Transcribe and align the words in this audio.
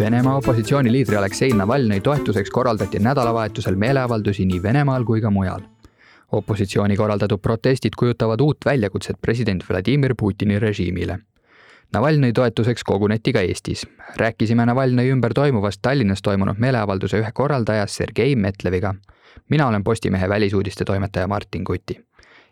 Venemaa 0.00 0.36
opositsiooniliidri 0.36 1.16
Aleksei 1.16 1.52
Navalnõi 1.52 2.00
toetuseks 2.00 2.48
korraldati 2.50 2.98
nädalavahetusel 3.04 3.74
meeleavaldusi 3.76 4.46
nii 4.48 4.62
Venemaal 4.62 5.04
kui 5.04 5.20
ka 5.20 5.30
mujal. 5.30 5.60
opositsiooni 6.32 6.96
korraldatud 6.96 7.40
protestid 7.42 7.98
kujutavad 7.98 8.40
uut 8.40 8.64
väljakutset 8.64 9.16
president 9.20 9.64
Vladimir 9.68 10.14
Putini 10.20 10.58
režiimile. 10.58 11.18
Navalnõi 11.92 12.32
toetuseks 12.32 12.84
koguneti 12.84 13.32
ka 13.32 13.40
Eestis. 13.40 13.86
rääkisime 14.16 14.66
Navalnõi 14.66 15.12
ümber 15.12 15.34
toimuvast 15.34 15.82
Tallinnas 15.82 16.22
toimunud 16.22 16.56
meeleavalduse 16.58 17.20
ühe 17.20 17.32
korraldaja 17.34 17.86
Sergei 17.86 18.36
Metleviga. 18.36 18.94
mina 19.48 19.68
olen 19.68 19.84
Postimehe 19.84 20.28
välisuudiste 20.28 20.84
toimetaja 20.84 21.28
Martin 21.28 21.64
Kuti 21.64 22.00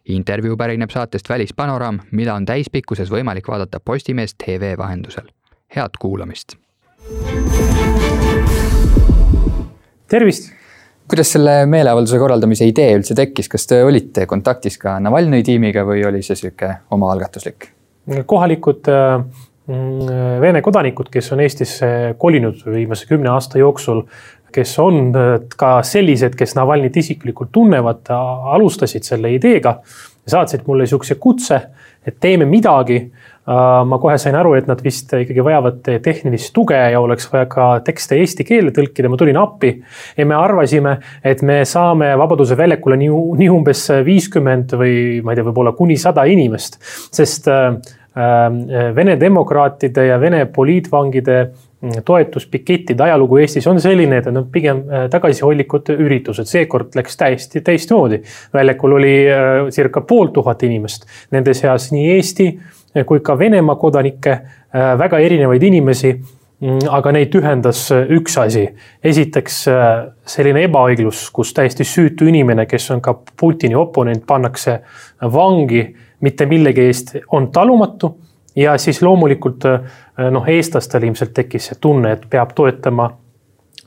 intervjuu 0.05 0.57
pärineb 0.57 0.91
saatest 0.91 1.29
Välispanoraam, 1.29 2.01
mida 2.13 2.35
on 2.35 2.45
täispikkuses 2.45 3.11
võimalik 3.11 3.49
vaadata 3.49 3.81
Postimees 3.81 4.35
tv 4.35 4.79
vahendusel. 4.79 5.29
head 5.77 5.91
kuulamist 5.99 6.68
tervist! 10.09 10.53
kuidas 11.09 11.31
selle 11.33 11.53
meeleavalduse 11.67 12.19
korraldamise 12.21 12.67
idee 12.69 12.91
üldse 12.99 13.15
tekkis, 13.17 13.49
kas 13.49 13.65
te 13.69 13.81
olite 13.85 14.27
kontaktis 14.29 14.77
ka 14.81 14.99
Navalnõi 15.01 15.41
tiimiga 15.45 15.85
või 15.89 16.03
oli 16.05 16.21
see 16.25 16.37
sihuke 16.37 16.69
omaalgatuslik? 16.93 17.71
kohalikud 18.29 18.89
äh, 18.93 19.23
mm, 19.69 20.41
Vene 20.41 20.63
kodanikud, 20.65 21.09
kes 21.13 21.33
on 21.33 21.41
Eestisse 21.45 21.89
kolinud 22.19 22.61
viimase 22.65 23.09
kümne 23.09 23.33
aasta 23.33 23.61
jooksul, 23.61 24.03
kes 24.53 24.75
on 24.85 25.09
äh, 25.17 25.33
ka 25.57 25.79
sellised, 25.85 26.37
kes 26.37 26.57
Navalnõit 26.61 26.97
isiklikult 27.01 27.53
tunnevad, 27.53 28.09
alustasid 28.57 29.09
selle 29.09 29.33
ideega. 29.37 29.79
saatsid 30.29 30.67
mulle 30.67 30.85
sihukese 30.87 31.15
kutse, 31.15 31.61
et 32.07 32.21
teeme 32.21 32.45
midagi 32.45 32.99
ma 33.49 33.99
kohe 34.01 34.19
sain 34.21 34.37
aru, 34.37 34.53
et 34.59 34.67
nad 34.69 34.81
vist 34.85 35.13
ikkagi 35.17 35.45
vajavad 35.45 35.79
tehnilist 36.05 36.53
tuge 36.57 36.77
ja 36.77 37.01
oleks 37.01 37.31
vaja 37.33 37.47
ka 37.49 37.69
tekste 37.87 38.19
eesti 38.21 38.45
keelde 38.45 38.75
tõlkida, 38.77 39.09
ma 39.09 39.17
tulin 39.21 39.39
appi. 39.41 39.71
ja 40.17 40.27
me 40.27 40.37
arvasime, 40.37 40.99
et 41.25 41.43
me 41.43 41.63
saame 41.65 42.13
Vabaduse 42.19 42.57
väljakule 42.59 42.99
nii, 43.01 43.09
nii 43.41 43.49
umbes 43.53 43.87
viiskümmend 44.05 44.77
või 44.77 45.23
ma 45.25 45.33
ei 45.33 45.41
tea, 45.41 45.47
võib-olla 45.49 45.73
kuni 45.79 45.97
sada 45.97 46.27
inimest, 46.29 46.77
sest 47.15 47.49
äh, 47.49 47.71
äh, 48.19 48.93
Vene 48.95 49.17
demokraatide 49.21 50.11
ja 50.11 50.21
Vene 50.21 50.45
poliitvangide 50.53 51.39
mm, 51.47 52.05
toetuspikettide 52.05 53.07
ajalugu 53.07 53.41
Eestis 53.41 53.69
on 53.71 53.81
selline, 53.81 54.21
et 54.21 54.29
need 54.29 54.43
on 54.43 54.51
pigem 54.53 54.83
tagasihoidlikud 55.09 55.95
üritused, 55.97 56.51
seekord 56.51 56.99
läks 57.01 57.17
täiesti 57.17 57.65
teistmoodi. 57.65 58.21
väljakul 58.53 58.99
oli 59.01 59.15
circa 59.73 60.05
pool 60.05 60.35
tuhat 60.37 60.69
inimest, 60.69 61.09
nende 61.33 61.57
seas 61.57 61.89
nii 61.97 62.11
Eesti 62.19 62.51
kui 63.07 63.21
ka 63.25 63.39
Venemaa 63.39 63.77
kodanikke, 63.77 64.33
äh, 64.33 64.91
väga 64.99 65.19
erinevaid 65.19 65.63
inimesi. 65.63 66.13
Mm, 66.59 66.89
aga 66.91 67.13
neid 67.15 67.35
ühendas 67.39 67.85
äh, 67.95 68.09
üks 68.17 68.35
asi. 68.43 68.65
esiteks 69.05 69.61
selline 70.27 70.65
ebaõiglus, 70.67 71.29
kus 71.31 71.53
täiesti 71.55 71.85
süütu 71.87 72.27
inimene, 72.27 72.67
kes 72.67 72.91
on 72.91 73.01
ka 73.01 73.15
Putini 73.15 73.77
oponent, 73.79 74.25
pannakse 74.27 74.81
vangi 75.23 75.85
mitte 76.21 76.47
millegi 76.47 76.89
eest, 76.89 77.17
on 77.33 77.53
talumatu. 77.53 78.17
ja 78.57 78.79
siis 78.79 79.03
loomulikult 79.03 79.65
noh, 80.31 80.49
eestlastel 80.51 81.05
ilmselt 81.07 81.31
tekkis 81.35 81.69
see 81.71 81.77
tunne, 81.81 82.13
et 82.13 82.25
peab 82.31 82.57
toetama 82.59 83.13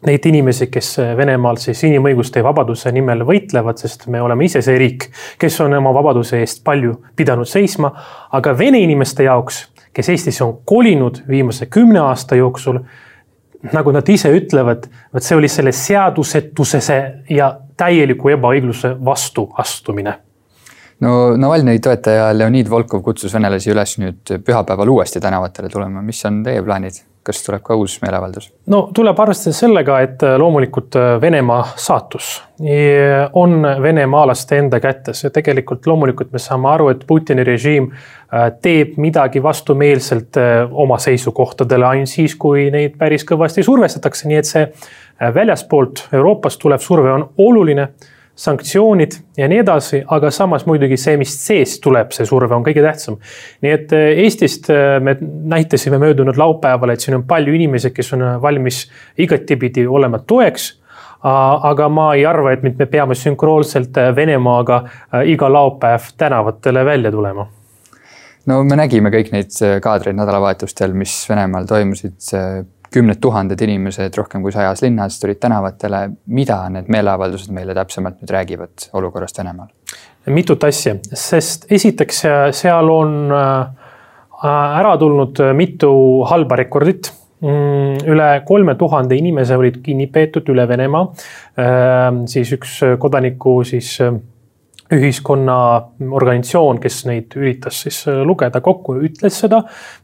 neid 0.07 0.25
inimesi, 0.25 0.67
kes 0.71 0.95
Venemaal 1.17 1.59
siis 1.61 1.83
inimõiguste 1.85 2.41
ja 2.41 2.45
vabaduse 2.45 2.91
nimel 2.93 3.25
võitlevad, 3.27 3.77
sest 3.81 4.07
me 4.09 4.21
oleme 4.21 4.47
ise 4.47 4.63
see 4.65 4.79
riik, 4.81 5.09
kes 5.39 5.59
on 5.61 5.77
oma 5.77 5.93
vabaduse 5.93 6.39
eest 6.41 6.63
palju 6.65 6.95
pidanud 7.15 7.49
seisma. 7.49 7.91
aga 8.31 8.57
Vene 8.57 8.79
inimeste 8.81 9.23
jaoks, 9.23 9.61
kes 9.93 10.09
Eestisse 10.09 10.43
on 10.43 10.57
kolinud 10.65 11.21
viimase 11.27 11.65
kümne 11.65 11.99
aasta 11.99 12.35
jooksul, 12.35 12.79
nagu 13.73 13.91
nad 13.91 14.09
ise 14.09 14.31
ütlevad, 14.33 14.87
vot 15.13 15.23
see 15.23 15.37
oli 15.37 15.47
selle 15.47 15.71
seadusetuse 15.71 16.97
ja 17.29 17.53
täieliku 17.77 18.33
ebaõigluse 18.33 18.95
vastu 19.05 19.49
astumine 19.57 20.17
no 21.01 21.37
Navalnõi 21.37 21.79
toetaja 21.83 22.29
Leonid 22.37 22.69
Volkov 22.69 23.03
kutsus 23.05 23.33
venelasi 23.33 23.73
üles 23.73 23.97
nüüd 24.01 24.35
pühapäeval 24.45 24.93
uuesti 24.95 25.21
tänavatele 25.21 25.69
tulema, 25.69 26.01
mis 26.05 26.25
on 26.29 26.41
teie 26.45 26.61
plaanid? 26.65 27.01
Kas 27.23 27.43
tuleb 27.45 27.61
ka 27.65 27.75
uus 27.77 27.97
meeleavaldus? 28.01 28.49
no 28.71 28.81
tuleb 28.95 29.19
arvestada 29.19 29.55
sellega, 29.55 29.99
et 30.05 30.23
äh, 30.25 30.37
loomulikult 30.41 30.95
äh, 30.99 31.09
Venemaa 31.21 31.63
saatus 31.75 32.39
on 33.33 33.65
venemaalaste 33.81 34.59
enda 34.61 34.77
kätes 34.79 35.23
ja 35.23 35.31
tegelikult 35.33 35.87
loomulikult 35.89 36.29
me 36.33 36.39
saame 36.39 36.69
aru, 36.69 36.91
et 36.93 37.03
Putini 37.07 37.43
režiim 37.47 37.89
äh, 37.91 38.51
teeb 38.61 38.97
midagi 39.01 39.41
vastumeelselt 39.43 40.37
oma 40.71 40.99
seisukohtadele 41.01 41.87
ainult 41.87 42.13
siis, 42.13 42.35
kui 42.35 42.69
neid 42.73 42.97
päris 43.01 43.25
kõvasti 43.27 43.65
survestatakse, 43.65 44.29
nii 44.29 44.41
et 44.41 44.49
see 44.49 44.65
väljaspoolt 45.33 46.07
Euroopast 46.13 46.61
tulev 46.61 46.81
surve 46.81 47.13
on 47.13 47.27
oluline 47.37 47.89
sanktsioonid 48.41 49.17
ja 49.37 49.47
nii 49.49 49.61
edasi, 49.61 50.01
aga 50.15 50.31
samas 50.33 50.65
muidugi 50.65 50.97
see, 50.99 51.17
mis 51.21 51.33
seest 51.43 51.81
tuleb, 51.83 52.13
see 52.15 52.25
surve 52.29 52.55
on 52.57 52.65
kõige 52.65 52.83
tähtsam. 52.85 53.19
nii 53.61 53.73
et 53.75 53.93
äh, 53.97 54.09
Eestist 54.23 54.69
äh, 54.73 54.97
me 55.03 55.15
näitasime 55.21 55.99
möödunud 56.01 56.39
laupäeval, 56.41 56.93
et 56.93 57.03
siin 57.03 57.19
on 57.19 57.25
palju 57.29 57.53
inimesi, 57.57 57.93
kes 57.93 58.13
on 58.17 58.25
valmis 58.41 58.83
igatipidi 59.21 59.85
olema 59.87 60.23
toeks 60.25 60.71
aga 61.21 61.85
ma 61.93 62.07
ei 62.17 62.23
arva, 62.25 62.55
et 62.55 62.63
me 62.65 62.87
peame 62.89 63.13
sünkroonselt 63.13 63.97
äh, 64.01 64.09
Venemaaga 64.17 64.81
iga 65.29 65.51
laupäev 65.53 66.09
tänavatele 66.17 66.85
välja 66.85 67.11
tulema 67.13 67.45
no 68.49 68.63
me 68.65 68.77
nägime 68.79 69.13
kõik 69.13 69.29
neid 69.35 69.53
kaadreid 69.85 70.17
nädalavahetustel, 70.17 70.97
mis 70.97 71.13
Venemaal 71.29 71.69
toimusid 71.69 72.17
kümned 72.91 73.21
tuhanded 73.23 73.61
inimesed 73.63 74.17
rohkem 74.17 74.43
kui 74.43 74.51
sajas 74.51 74.81
linnas 74.83 75.19
tulid 75.19 75.39
tänavatele. 75.39 76.09
mida 76.27 76.57
need 76.69 76.89
meeleavaldused 76.91 77.53
meile 77.55 77.75
täpsemalt 77.77 78.19
nüüd 78.21 78.33
räägivad 78.35 78.89
olukorrast 78.93 79.39
Venemaal? 79.39 79.71
mitut 80.25 80.63
asja, 80.63 80.95
sest 81.13 81.65
esiteks 81.71 82.23
seal 82.57 82.89
on 82.89 83.31
äh, 83.31 84.49
ära 84.79 84.97
tulnud 84.97 85.39
mitu 85.57 85.91
halba 86.29 86.59
rekordit 86.59 87.11
mm, 87.41 88.03
üle 88.11 88.29
kolme 88.45 88.75
tuhande 88.75 89.17
inimese 89.17 89.57
olid 89.57 89.81
kinni 89.85 90.07
peetud 90.07 90.49
üle 90.53 90.67
Venemaa. 90.69 91.07
Äh, 91.57 92.21
siis 92.27 92.51
üks 92.57 92.79
kodaniku 92.99 93.61
siis 93.67 93.97
ühiskonna 94.91 95.57
organisatsioon, 96.11 96.79
kes 96.83 97.01
neid 97.07 97.35
üritas 97.39 97.81
siis 97.85 98.01
äh, 98.09 98.21
lugeda 98.27 98.61
kokku, 98.63 98.97
ütles 99.07 99.39
seda, 99.43 99.61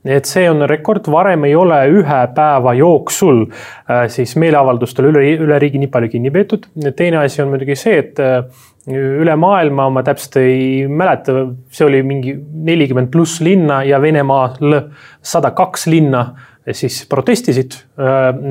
et 0.07 0.27
see 0.29 0.47
on 0.49 0.63
rekord, 0.69 1.09
varem 1.11 1.47
ei 1.47 1.55
ole 1.59 1.79
ühe 1.99 2.21
päeva 2.35 2.73
jooksul 2.77 3.43
äh, 3.47 4.05
siis 4.13 4.37
meeleavaldustel 4.39 5.09
üle, 5.11 5.23
üle 5.43 5.59
riigi 5.61 5.81
nii 5.81 5.91
palju 5.93 6.11
kinni 6.15 6.31
peetud. 6.33 6.69
teine 6.95 7.21
asi 7.23 7.43
on 7.43 7.51
muidugi 7.53 7.75
see, 7.79 7.97
et 8.03 8.21
äh, 8.23 8.43
üle 8.87 9.35
maailma 9.35 9.89
ma 9.91 10.03
täpselt 10.07 10.39
ei 10.39 10.85
mäleta, 10.87 11.49
see 11.73 11.87
oli 11.87 12.03
mingi 12.07 12.37
nelikümmend 12.69 13.11
pluss 13.11 13.41
linna 13.43 13.81
ja 13.83 13.99
Venemaal 14.01 14.77
sada 15.19 15.51
kaks 15.51 15.89
linna 15.91 16.29
siis 16.71 17.05
protestisid. 17.07 17.75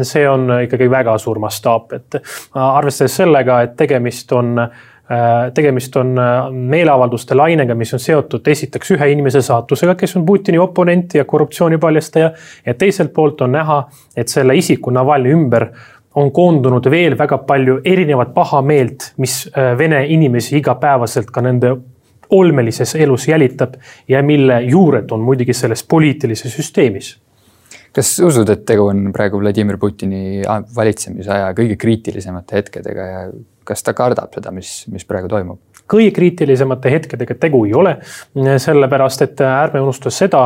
see 0.08 0.22
on 0.28 0.48
ikkagi 0.64 0.86
väga 0.88 1.18
suur 1.20 1.36
mastaap, 1.40 1.92
et 1.92 2.16
arvestades 2.56 3.16
sellega, 3.16 3.58
et 3.64 3.74
tegemist 3.76 4.32
on 4.32 4.54
Äh, 4.56 4.70
tegemist 5.54 5.96
on 5.96 6.18
äh, 6.18 6.50
meeleavalduste 6.50 7.34
lainega, 7.38 7.74
mis 7.78 7.94
on 7.94 8.02
seotud 8.02 8.48
esiteks 8.50 8.90
ühe 8.96 9.10
inimese 9.12 9.42
saatusega, 9.42 9.94
kes 9.94 10.16
on 10.18 10.24
Putini 10.26 10.58
oponent 10.58 11.14
ja 11.14 11.24
korruptsiooni 11.24 11.78
paljastaja. 11.78 12.32
ja 12.66 12.74
teiselt 12.74 13.12
poolt 13.14 13.40
on 13.40 13.52
näha, 13.52 13.84
et 14.16 14.28
selle 14.28 14.56
isiku 14.58 14.90
Navalnõi 14.90 15.36
ümber 15.36 15.68
on 16.16 16.32
koondunud 16.32 16.90
veel 16.90 17.14
väga 17.18 17.38
palju 17.38 17.80
erinevat 17.84 18.34
pahameelt, 18.34 19.12
mis 19.22 19.44
äh, 19.52 19.78
Vene 19.78 20.06
inimesi 20.06 20.56
igapäevaselt 20.58 21.30
ka 21.30 21.44
nende 21.44 21.76
olmelises 22.30 22.96
elus 22.98 23.28
jälitab 23.28 23.76
ja 24.08 24.22
mille 24.22 24.62
juured 24.66 25.12
on 25.14 25.20
muidugi 25.22 25.54
selles 25.54 25.86
poliitilises 25.86 26.58
süsteemis 26.58 27.14
kas 27.96 28.16
usud, 28.20 28.48
et 28.52 28.66
tegu 28.66 28.90
on 28.90 29.12
praegu 29.14 29.38
Vladimir 29.40 29.78
Putini 29.80 30.42
valitsemisaja 30.76 31.52
kõige 31.56 31.78
kriitilisemate 31.80 32.58
hetkedega 32.58 33.06
ja 33.06 33.20
kas 33.66 33.82
ta 33.82 33.94
kardab 33.96 34.34
seda, 34.34 34.52
mis, 34.54 34.84
mis 34.92 35.06
praegu 35.08 35.30
toimub? 35.32 35.60
kõige 35.86 36.10
kriitilisemate 36.16 36.90
hetkedega 36.90 37.36
tegu 37.38 37.60
ei 37.66 37.74
ole, 37.78 37.92
sellepärast 38.34 39.22
et 39.22 39.42
ärme 39.46 39.82
unusta 39.84 40.10
seda, 40.10 40.40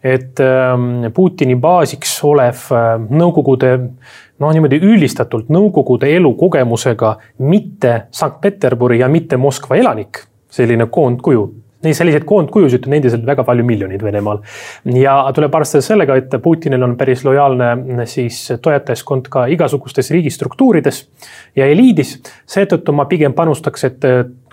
et 0.00 0.40
ähm, 0.40 1.10
Putini 1.14 1.56
baasiks 1.60 2.14
olev 2.24 2.62
äh, 2.72 2.86
Nõukogude 3.10 3.74
noh, 3.76 4.54
niimoodi 4.54 4.80
üldistatult 4.80 5.52
Nõukogude 5.52 6.08
elukogemusega 6.16 7.12
mitte 7.44 7.96
Sankt-Peterburi 8.16 9.02
ja 9.02 9.10
mitte 9.12 9.36
Moskva 9.40 9.76
elanik, 9.82 10.22
selline 10.48 10.88
koondkuju 10.88 11.46
Neid 11.84 11.94
selliseid 11.98 12.24
koondkujusid 12.24 12.86
on 12.88 12.96
endiselt 12.96 13.26
väga 13.26 13.44
palju 13.44 13.64
miljoneid 13.66 14.02
Venemaal. 14.02 14.40
ja 14.96 15.18
tuleb 15.34 15.54
arvestada 15.54 15.84
sellega, 15.84 16.16
et 16.16 16.32
Putinil 16.42 16.82
on 16.82 16.96
päris 16.96 17.24
lojaalne 17.24 18.06
siis 18.08 18.40
toetajaskond 18.62 19.28
ka 19.28 19.44
igasugustes 19.52 20.10
riigistruktuurides 20.10 21.04
ja 21.56 21.66
eliidis. 21.66 22.18
seetõttu 22.46 22.92
ma 22.92 23.04
pigem 23.04 23.32
panustaks, 23.36 23.84
et 23.84 24.04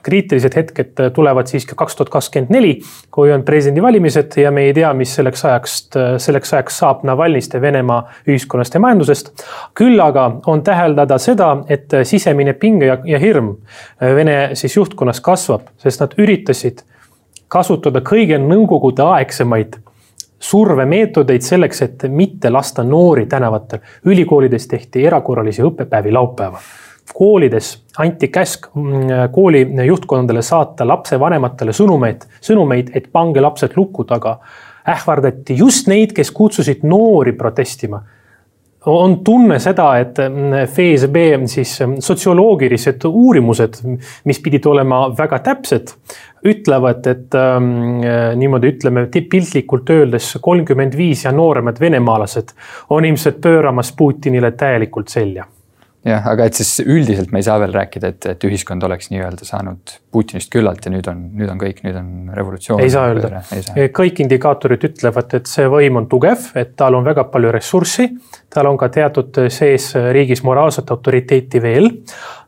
kriitilised 0.03 0.55
hetked 0.55 1.01
tulevad 1.15 1.47
siiski 1.47 1.75
kaks 1.79 1.95
tuhat 1.95 2.11
kakskümmend 2.11 2.51
neli, 2.51 2.73
kui 3.11 3.31
on 3.31 3.43
presidendivalimised 3.47 4.37
ja 4.41 4.51
me 4.51 4.67
ei 4.67 4.73
tea, 4.75 4.91
mis 4.97 5.15
selleks 5.15 5.45
ajaks, 5.47 5.75
selleks 6.25 6.53
ajaks 6.53 6.79
saab 6.83 7.05
Navalnõist 7.07 7.55
ja 7.55 7.61
Venemaa 7.63 8.01
ühiskonnast 8.27 8.75
ja 8.75 8.83
majandusest. 8.83 9.31
küll 9.79 9.99
aga 10.03 10.29
on 10.45 10.63
täheldada 10.63 11.17
seda, 11.17 11.53
et 11.69 11.95
sisemine 12.03 12.53
pinge 12.53 12.91
ja, 12.91 12.97
ja 13.05 13.19
hirm 13.19 13.55
Vene 14.01 14.55
siis 14.59 14.75
juhtkonnas 14.75 15.21
kasvab, 15.23 15.69
sest 15.77 16.03
nad 16.03 16.17
üritasid 16.19 16.83
kasutada 17.53 18.01
kõige 18.01 18.39
nõukogude 18.41 19.05
aegsemaid 19.17 19.77
survemeetodeid 20.44 21.45
selleks, 21.45 21.81
et 21.85 22.05
mitte 22.09 22.50
lasta 22.51 22.83
noori 22.83 23.25
tänavatel. 23.31 23.79
ülikoolides 24.05 24.67
tehti 24.67 25.05
erakorralisi 25.05 25.63
õppepäevi 25.63 26.11
laupäeval. 26.13 26.61
koolides 27.13 27.83
anti 28.00 28.27
käsk 28.27 28.67
mm, 28.75 29.31
kooli 29.31 29.67
juhtkondadele 29.85 30.41
saata 30.41 30.88
lapsevanematele 30.88 31.71
sõnumeid, 31.71 32.25
sõnumeid, 32.41 32.91
et 32.95 33.11
pange 33.11 33.41
lapsed 33.41 33.71
luku 33.75 34.03
taga. 34.03 34.39
ähvardati 34.89 35.55
just 35.57 35.88
neid, 35.88 36.11
kes 36.13 36.31
kutsusid 36.31 36.83
noori 36.83 37.31
protestima 37.31 38.01
on 38.85 39.18
tunne 39.24 39.59
seda, 39.63 39.88
et 40.01 40.19
mm, 40.19 40.53
FSB 40.68 41.24
siis 41.47 41.77
mm, 41.81 41.97
sotsioloogilised 42.03 43.07
uurimused, 43.07 43.80
mis 44.27 44.41
pidid 44.44 44.68
olema 44.69 45.06
väga 45.18 45.39
täpsed, 45.45 45.95
ütlevad, 46.50 47.07
et 47.07 47.35
ähm, 47.39 48.03
niimoodi 48.39 48.74
ütleme 48.74 49.07
piltlikult 49.07 49.89
öeldes 49.95 50.33
kolmkümmend 50.44 50.97
viis 51.00 51.24
ja 51.25 51.31
nooremad 51.31 51.80
venemaalased 51.80 52.56
on 52.89 53.06
ilmselt 53.07 53.39
pööramas 53.41 53.94
Putinile 53.97 54.51
täielikult 54.59 55.13
selja 55.13 55.47
jah, 56.07 56.25
aga 56.33 56.47
et 56.50 56.57
siis 56.57 56.81
üldiselt 56.83 57.31
me 57.31 57.39
ei 57.39 57.45
saa 57.47 57.55
veel 57.61 57.73
rääkida, 57.75 58.11
et, 58.13 58.27
et 58.33 58.45
ühiskond 58.47 58.83
oleks 58.83 59.09
nii-öelda 59.13 59.47
saanud 59.47 59.95
Putinist 60.13 60.51
küllalt 60.53 60.85
ja 60.85 60.91
nüüd 60.94 61.07
on, 61.09 61.23
nüüd 61.39 61.50
on 61.50 61.61
kõik, 61.61 61.79
nüüd 61.85 61.97
on 61.97 62.09
revolutsioon. 62.35 62.83
ei 62.83 62.91
saa 62.94 63.13
öelda, 63.13 63.41
kõik 63.95 64.21
indikaatorid 64.25 64.83
ütlevad, 64.89 65.38
et 65.39 65.50
see 65.50 65.65
võim 65.71 66.01
on 66.01 66.09
tugev, 66.11 66.51
et 66.59 66.75
tal 66.79 67.00
on 67.00 67.07
väga 67.07 67.25
palju 67.31 67.53
ressurssi. 67.55 68.09
tal 68.53 68.69
on 68.69 68.77
ka 68.77 68.91
teatud 68.94 69.45
sees 69.53 69.94
riigis 69.95 70.44
moraalset 70.44 70.91
autoriteeti 70.91 71.61
veel. 71.63 71.89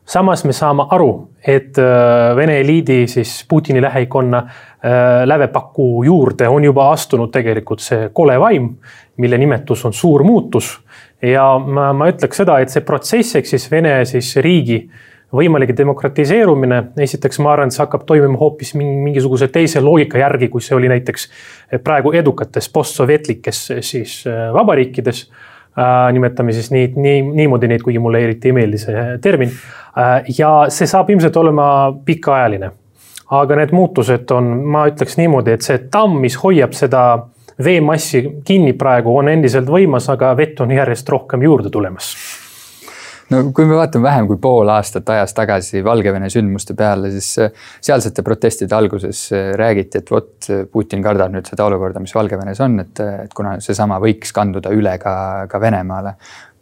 samas 0.04 0.44
me 0.44 0.52
saame 0.52 0.86
aru, 0.94 1.10
et 1.42 1.78
äh, 1.78 2.36
Vene 2.36 2.60
eliidi 2.60 3.06
siis 3.08 3.40
Putini 3.48 3.82
lähikonna 3.82 4.38
äh, 4.38 5.24
lävepaku 5.24 6.04
juurde 6.04 6.48
on 6.48 6.64
juba 6.64 6.90
astunud 6.92 7.32
tegelikult 7.32 7.80
see 7.80 8.10
kole 8.12 8.38
vaim, 8.40 8.74
mille 9.16 9.38
nimetus 9.38 9.84
on 9.84 9.92
suur 9.92 10.22
muutus 10.24 10.76
ja 11.22 11.44
ma, 11.58 11.90
ma 11.96 12.08
ütleks 12.12 12.42
seda, 12.42 12.58
et 12.60 12.72
see 12.72 12.84
protsess 12.84 13.38
ehk 13.38 13.48
siis 13.48 13.68
Vene 13.72 13.98
siis 14.08 14.34
riigi 14.44 14.82
võimalik 15.36 15.72
demokratiseerumine, 15.76 16.82
esiteks 17.02 17.40
ma 17.42 17.52
arvan, 17.54 17.70
et 17.70 17.76
see 17.76 17.82
hakkab 17.82 18.06
toimima 18.06 18.38
hoopis 18.38 18.72
mingisuguse 18.78 19.48
teise 19.52 19.82
loogika 19.82 20.20
järgi, 20.20 20.48
kui 20.52 20.62
see 20.62 20.76
oli 20.76 20.90
näiteks 20.92 21.28
praegu 21.84 22.12
edukates 22.14 22.70
postsovjetlikes 22.72 23.62
siis 23.80 24.22
äh, 24.30 24.48
vabariikides 24.54 25.26
äh,. 25.26 26.12
nimetame 26.12 26.52
siis 26.52 26.70
nii, 26.70 26.92
nii, 26.96 27.22
niimoodi 27.42 27.68
neid, 27.68 27.82
kuigi 27.84 28.02
mulle 28.02 28.22
eriti 28.24 28.52
ei 28.52 28.56
meeldi 28.56 28.80
see 28.80 29.06
termin 29.22 29.50
äh,. 29.50 30.30
ja 30.38 30.52
see 30.72 30.86
saab 30.86 31.10
ilmselt 31.10 31.36
olema 31.36 31.68
pikaajaline. 32.04 32.70
aga 33.30 33.56
need 33.58 33.72
muutused 33.74 34.30
on, 34.30 34.52
ma 34.70 34.86
ütleks 34.86 35.18
niimoodi, 35.18 35.56
et 35.56 35.66
see 35.66 35.80
tamm, 35.90 36.20
mis 36.22 36.36
hoiab 36.38 36.76
seda 36.78 37.02
veemassi 37.64 38.24
kinni 38.44 38.72
praegu 38.76 39.16
on 39.16 39.28
endiselt 39.32 39.68
võimas, 39.70 40.10
aga 40.12 40.34
vett 40.36 40.60
on 40.60 40.74
järjest 40.76 41.08
rohkem 41.08 41.42
juurde 41.42 41.70
tulemas 41.72 42.14
no 43.30 43.40
kui 43.54 43.66
me 43.66 43.76
vaatame 43.78 44.06
vähem 44.06 44.28
kui 44.30 44.38
pool 44.42 44.68
aastat 44.70 45.08
ajas 45.14 45.34
tagasi 45.34 45.82
Valgevene 45.84 46.28
sündmuste 46.32 46.76
peale, 46.78 47.10
siis 47.14 47.30
äh, 47.42 47.64
sealsete 47.84 48.22
protestide 48.26 48.76
alguses 48.76 49.26
äh, 49.34 49.50
räägiti, 49.58 50.02
et 50.02 50.10
vot 50.10 50.50
Putin 50.72 51.02
kardab 51.04 51.34
nüüd 51.34 51.48
seda 51.50 51.66
olukorda, 51.66 52.02
mis 52.02 52.14
Valgevenes 52.14 52.60
on, 52.64 52.78
et, 52.84 53.02
et 53.26 53.34
kuna 53.34 53.56
seesama 53.64 53.98
võiks 54.02 54.34
kanduda 54.36 54.72
üle 54.74 54.96
ka, 55.02 55.16
ka 55.50 55.60
Venemaale. 55.62 56.16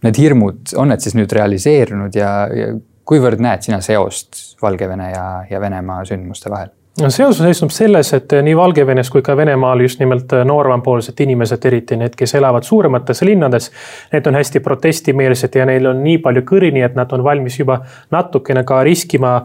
Need 0.04 0.20
hirmud, 0.20 0.74
on 0.80 0.90
need 0.92 1.04
siis 1.04 1.16
nüüd 1.16 1.32
realiseerunud 1.32 2.16
ja, 2.16 2.30
ja 2.52 2.72
kuivõrd 3.08 3.40
näed 3.44 3.64
sina 3.64 3.80
seost 3.84 4.56
Valgevene 4.62 5.10
ja, 5.12 5.26
ja 5.50 5.60
Venemaa 5.60 6.04
sündmuste 6.08 6.52
vahel? 6.52 6.72
Seos 6.94 7.38
seisneb 7.38 7.72
selles, 7.74 8.12
et 8.14 8.32
nii 8.46 8.54
Valgevenes 8.56 9.10
kui 9.10 9.22
ka 9.22 9.34
Venemaal 9.36 9.80
just 9.82 9.98
nimelt 9.98 10.30
noorempoolsed 10.46 11.18
inimesed, 11.20 11.66
eriti 11.66 11.98
need, 11.98 12.14
kes 12.18 12.36
elavad 12.38 12.62
suuremates 12.62 13.22
linnades. 13.26 13.70
Need 14.12 14.26
on 14.30 14.38
hästi 14.38 14.62
protestimeelsed 14.62 15.58
ja 15.58 15.66
neil 15.66 15.90
on 15.90 16.04
nii 16.04 16.20
palju 16.22 16.44
kõrini, 16.46 16.84
et 16.86 16.94
nad 16.94 17.10
on 17.12 17.24
valmis 17.26 17.58
juba 17.58 17.80
natukene 18.14 18.62
ka 18.64 18.82
riskima 18.86 19.40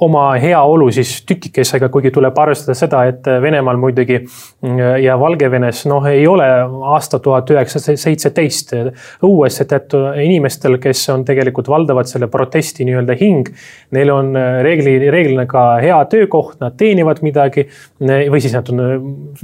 oma 0.00 0.32
heaolu 0.40 0.88
siis 0.94 1.10
tükikesega, 1.28 1.88
kuigi 1.92 2.10
tuleb 2.14 2.38
arvestada 2.38 2.74
seda, 2.78 3.02
et 3.10 3.26
Venemaal 3.42 3.76
muidugi 3.80 4.18
ja 5.02 5.18
Valgevenes 5.20 5.84
noh, 5.90 6.06
ei 6.08 6.26
ole 6.26 6.46
aasta 6.94 7.20
tuhat 7.22 7.50
üheksasada 7.52 8.00
seitseteist 8.00 8.72
õues, 9.26 9.60
et 9.62 9.96
inimestel, 10.24 10.78
kes 10.82 11.04
on 11.12 11.24
tegelikult 11.28 11.68
valdavad 11.70 12.08
selle 12.08 12.30
protesti 12.32 12.86
nii-öelda 12.88 13.16
hing. 13.20 13.50
Neil 13.96 14.12
on 14.14 14.32
reegli, 14.64 14.96
reeglina 15.12 15.46
ka 15.50 15.66
hea 15.82 15.98
töökoht, 16.10 16.58
nad 16.62 16.76
teenivad 16.80 17.22
midagi 17.26 17.66
või 18.00 18.40
siis 18.42 18.56
nad 18.56 18.70
on 18.72 18.82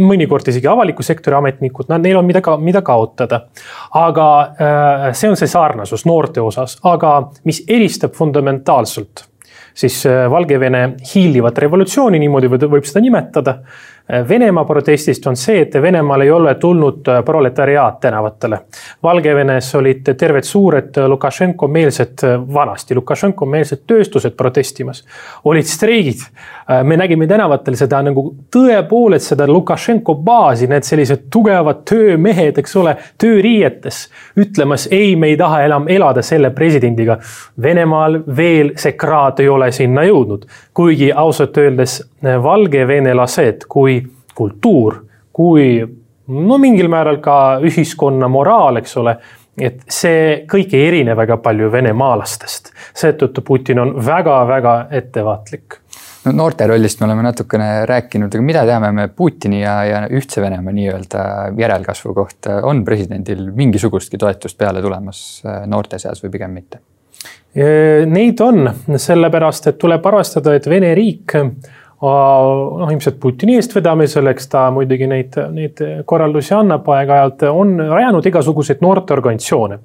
mõnikord 0.00 0.48
isegi 0.48 0.70
avaliku 0.70 1.04
sektori 1.06 1.36
ametnikud, 1.38 1.90
nad, 1.92 2.02
neil 2.04 2.20
on 2.20 2.28
mida, 2.28 2.42
mida 2.58 2.82
kaotada. 2.86 3.44
aga 3.98 4.28
äh, 4.40 5.10
see 5.12 5.30
on 5.30 5.36
see 5.36 5.50
sarnasus 5.50 6.06
noorte 6.08 6.40
osas, 6.40 6.78
aga 6.88 7.18
mis 7.48 7.62
eristab 7.68 8.16
fundamentaalselt 8.16 9.26
siis 9.74 10.02
äh, 10.06 10.24
Valgevene 10.30 10.82
hiilivat 11.14 11.58
revolutsiooni, 11.64 12.20
niimoodi 12.22 12.50
võib 12.52 12.86
seda 12.88 13.02
nimetada 13.04 13.58
Venemaa 14.28 14.64
protestist 14.64 15.26
on 15.26 15.36
see, 15.36 15.60
et 15.62 15.74
Venemaal 15.82 16.20
ei 16.20 16.30
ole 16.30 16.54
tulnud 16.54 17.08
äh, 17.08 17.24
proletariaat 17.24 18.00
tänavatele. 18.00 18.58
Valgevenes 19.02 19.74
olid 19.74 20.10
terved 20.18 20.42
suured 20.42 20.98
äh, 20.98 21.06
vanasti 22.54 22.94
Lukašenko 22.94 23.46
meelsed 23.46 23.84
tööstused 23.86 24.34
protestimas. 24.36 25.04
olid 25.44 25.64
streigid, 25.64 26.18
äh, 26.70 26.82
me 26.84 26.96
nägime 26.96 27.26
tänavatel 27.26 27.78
seda 27.78 28.02
nagu 28.02 28.26
tõepoolest 28.50 29.32
seda 29.32 29.46
Lukašenko 29.46 30.14
baasi, 30.14 30.66
need 30.66 30.82
sellised 30.82 31.28
tugevad 31.30 31.84
töömehed, 31.88 32.58
eks 32.58 32.76
ole, 32.76 32.96
tööriietes. 33.18 34.08
ütlemas 34.36 34.88
ei, 34.90 35.16
me 35.16 35.30
ei 35.30 35.36
taha 35.36 35.62
enam 35.62 35.88
elada 35.88 36.22
selle 36.22 36.50
presidendiga. 36.50 37.18
Venemaal 37.62 38.18
veel 38.36 38.74
see 38.76 38.92
kraad 38.92 39.40
ei 39.40 39.48
ole 39.48 39.72
sinna 39.72 40.02
jõudnud, 40.02 40.48
kuigi 40.74 41.12
ausalt 41.12 41.56
öeldes 41.56 42.00
valgevenelased 42.22 43.66
kui 43.68 44.00
kultuur, 44.34 45.02
kui 45.32 45.82
no 46.28 46.58
mingil 46.58 46.88
määral 46.88 47.18
ka 47.24 47.36
ühiskonna 47.64 48.28
moraal, 48.30 48.78
eks 48.80 48.96
ole 49.00 49.16
et 49.60 49.82
see 49.92 50.42
kõik 50.48 50.72
ei 50.76 50.86
erine 50.88 51.16
väga 51.16 51.36
palju 51.42 51.68
venemaalastest, 51.72 52.72
seetõttu 52.96 53.44
Putin 53.44 53.82
on 53.82 53.94
väga-väga 54.04 54.76
ettevaatlik. 55.00 55.78
no 56.24 56.32
noorte 56.32 56.66
rollist 56.66 57.00
me 57.00 57.06
oleme 57.06 57.26
natukene 57.26 57.68
rääkinud, 57.86 58.32
aga 58.32 58.42
mida 58.42 58.64
teame 58.66 58.92
me 58.92 59.08
Putini 59.08 59.60
ja, 59.62 59.74
ja 59.84 60.00
Ühtse 60.08 60.40
Venemaa 60.40 60.72
nii-öelda 60.72 61.26
järelkasvu 61.58 62.14
kohta, 62.14 62.62
on 62.62 62.84
presidendil 62.84 63.50
mingisugustki 63.52 64.18
toetust 64.18 64.58
peale 64.58 64.82
tulemas 64.82 65.42
äh, 65.44 65.66
noorte 65.66 65.98
seas 65.98 66.24
või 66.24 66.32
pigem 66.32 66.56
mitte? 66.56 66.80
Neid 67.52 68.40
on, 68.40 68.64
sellepärast 68.96 69.66
et 69.68 69.76
tuleb 69.78 70.06
arvestada, 70.08 70.54
et 70.56 70.64
Vene 70.66 70.94
riik 70.96 71.34
noh, 72.02 72.90
ilmselt 72.90 73.20
Putini 73.22 73.56
eestvedamisel, 73.60 74.26
eks 74.32 74.48
ta 74.50 74.64
muidugi 74.74 75.06
neid, 75.10 75.36
neid 75.54 75.82
korraldusi 76.08 76.54
annab 76.56 76.88
aeg-ajalt, 76.90 77.44
on 77.52 77.76
rajanud 77.78 78.26
igasuguseid 78.26 78.82
noorteorganisatsioone. 78.82 79.78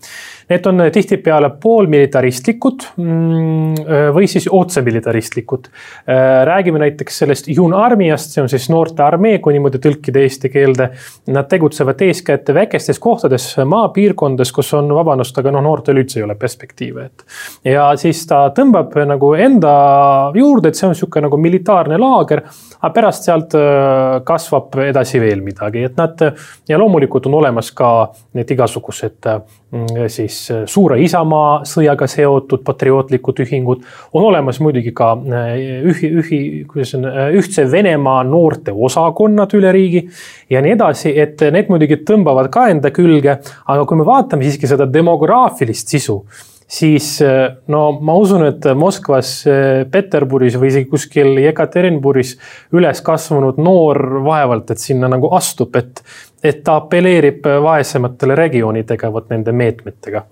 Need 0.47 0.65
on 0.69 0.81
tihtipeale 0.95 1.49
poolmilitaristlikud 1.61 2.85
mm, 2.95 3.81
või 4.15 4.29
siis 4.31 4.47
otsemilitaristlikud. 4.51 5.67
räägime 6.47 6.79
näiteks 6.79 7.17
sellest 7.23 7.49
Junarmiast, 7.51 8.31
see 8.31 8.41
on 8.41 8.49
siis 8.49 8.69
noortearmee, 8.71 9.37
kui 9.43 9.53
niimoodi 9.53 9.81
tõlkida 9.83 10.23
eesti 10.23 10.49
keelde. 10.49 10.89
Nad 11.35 11.49
tegutsevad 11.51 12.01
eeskätt 12.07 12.49
väikestes 12.53 12.99
kohtades, 13.03 13.49
maapiirkondades, 13.65 14.53
kus 14.55 14.73
on, 14.77 14.89
vabandust, 14.95 15.37
aga 15.37 15.51
noh, 15.51 15.65
noortel 15.67 15.99
üldse 16.01 16.21
ei 16.21 16.25
ole 16.25 16.37
perspektiive, 16.39 17.05
et. 17.05 17.25
ja 17.67 17.89
siis 17.99 18.23
ta 18.29 18.47
tõmbab 18.55 18.95
nagu 19.05 19.33
enda 19.35 19.73
juurde, 20.35 20.71
et 20.71 20.79
see 20.79 20.87
on 20.87 20.95
sihuke 20.97 21.21
nagu 21.21 21.37
militaarne 21.41 21.99
laager. 22.07 22.43
aga 22.77 22.93
pärast 22.93 23.27
sealt 23.27 23.53
kasvab 24.25 24.75
edasi 24.87 25.19
veel 25.21 25.43
midagi, 25.45 25.83
et 25.89 25.97
nad 25.99 26.21
ja 26.69 26.79
loomulikult 26.79 27.27
on 27.27 27.39
olemas 27.41 27.71
ka 27.75 27.91
need 28.37 28.51
igasugused 28.55 29.27
Mm, 29.71 30.05
siis 30.07 30.35
äh, 30.51 30.61
suure 30.63 30.95
Isamaa 31.03 31.65
sõjaga 31.67 32.07
seotud 32.07 32.61
patriootlikud 32.63 33.41
ühingud. 33.43 33.81
on 34.15 34.23
olemas 34.23 34.61
muidugi 34.63 34.93
ka 34.95 35.09
äh, 35.11 35.57
ühi, 35.91 36.11
ühi, 36.21 36.39
kuidas 36.71 36.93
on, 36.95 37.03
äh, 37.09 37.33
ühtse 37.35 37.65
Venemaa 37.71 38.21
noorte 38.23 38.71
osakonnad 38.71 39.51
üle 39.59 39.73
riigi 39.75 40.05
ja 40.49 40.61
nii 40.63 40.71
edasi, 40.77 41.11
et 41.19 41.43
need 41.51 41.67
muidugi 41.67 41.99
tõmbavad 42.07 42.47
ka 42.47 42.69
enda 42.71 42.93
külge. 42.95 43.41
aga 43.67 43.85
kui 43.85 43.99
me 43.99 44.07
vaatame 44.07 44.47
siiski 44.47 44.71
seda 44.71 44.87
demograafilist 44.87 45.91
sisu, 45.91 46.21
siis 46.67 47.21
no 47.71 47.81
ma 48.03 48.15
usun, 48.19 48.43
et 48.49 48.65
Moskvas, 48.75 49.31
Peterburis 49.91 50.57
või 50.59 50.71
isegi 50.71 50.89
kuskil 50.91 51.39
Jekaterinburis 51.39 52.35
üles 52.75 53.01
kasvanud 53.05 53.61
noor 53.63 54.01
vaevalt, 54.25 54.73
et 54.75 54.83
sinna 54.83 55.07
nagu 55.11 55.31
astub, 55.37 55.75
et, 55.79 56.03
et 56.43 56.59
ta 56.67 56.81
apelleerib 56.81 57.47
vaesematele 57.63 58.35
regioonidega 58.35 59.11
vot 59.13 59.31
nende 59.31 59.55
meetmetega 59.55 60.25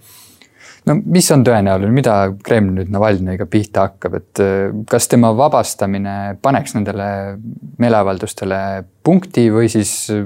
no 0.90 0.96
mis 1.02 1.28
on 1.34 1.44
tõenäoline, 1.46 1.92
mida 1.94 2.16
Kreml 2.46 2.80
nüüd 2.80 2.92
Navalnõiga 2.94 3.48
pihta 3.50 3.88
hakkab, 3.90 4.18
et 4.20 4.42
äh, 4.44 4.72
kas 4.90 5.10
tema 5.12 5.32
vabastamine 5.38 6.16
paneks 6.44 6.76
nendele 6.78 7.08
meeleavaldustele 7.82 8.60
punkti 9.06 9.48
või 9.54 9.70
siis 9.72 9.94
äh, 10.14 10.26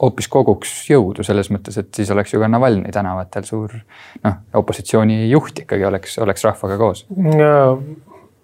hoopis 0.00 0.30
koguks 0.32 0.74
jõudu 0.90 1.26
selles 1.26 1.50
mõttes, 1.54 1.78
et 1.80 1.92
siis 1.96 2.10
oleks 2.14 2.34
ju 2.34 2.42
ka 2.42 2.50
Navalnõi 2.52 2.92
tänavatel 2.94 3.46
suur 3.48 3.76
noh, 3.76 4.40
opositsiooni 4.60 5.26
juht 5.30 5.64
ikkagi 5.64 5.88
oleks, 5.88 6.18
oleks 6.22 6.46
rahvaga 6.46 6.80
koos. 6.80 7.06